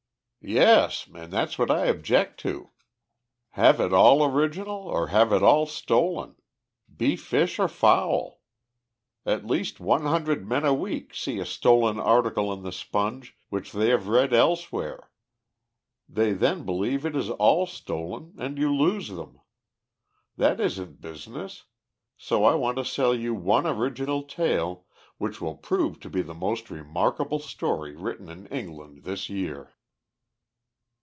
"Yes, 0.43 1.07
and 1.13 1.31
that's 1.31 1.59
what 1.59 1.69
I 1.69 1.85
object 1.85 2.39
to. 2.39 2.71
Have 3.49 3.79
it 3.79 3.93
all 3.93 4.25
original, 4.25 4.79
or 4.87 5.09
have 5.09 5.31
it 5.31 5.43
all 5.43 5.67
stolen. 5.67 6.35
Be 6.97 7.15
fish 7.15 7.59
or 7.59 7.67
fowl. 7.67 8.41
At 9.23 9.45
least 9.45 9.79
one 9.79 10.01
hundred 10.01 10.47
men 10.49 10.65
a 10.65 10.73
week 10.73 11.13
see 11.13 11.37
a 11.37 11.45
stolen 11.45 11.99
article 11.99 12.51
in 12.51 12.63
the 12.63 12.71
Sponge 12.71 13.37
which 13.49 13.71
they 13.71 13.89
have 13.89 14.07
read 14.07 14.33
elsewhere. 14.33 15.11
They 16.09 16.33
then 16.33 16.65
believe 16.65 17.05
it 17.05 17.15
is 17.15 17.29
all 17.29 17.67
stolen, 17.67 18.33
and 18.39 18.57
you 18.57 18.75
lose 18.75 19.09
them. 19.09 19.41
That 20.37 20.59
isn't 20.59 21.01
business, 21.01 21.65
so 22.17 22.45
I 22.45 22.55
want 22.55 22.77
to 22.77 22.83
sell 22.83 23.13
you 23.13 23.35
one 23.35 23.67
original 23.67 24.23
tale, 24.23 24.87
which 25.19 25.39
will 25.39 25.55
prove 25.55 25.99
to 25.99 26.09
be 26.09 26.23
the 26.23 26.33
most 26.33 26.71
remarkable 26.71 27.37
story 27.37 27.95
written 27.95 28.27
in 28.27 28.47
England 28.47 29.03
this 29.03 29.29
year." 29.29 29.73